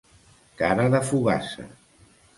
Cara 0.61 0.87
de 0.95 1.01
fogassa. 1.11 1.71